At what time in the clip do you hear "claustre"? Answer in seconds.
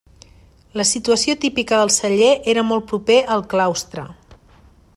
3.53-4.07